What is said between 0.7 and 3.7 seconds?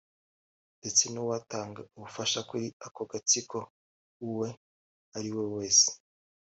ndetse n’uwatanga ubufasha kuri ako gatsiko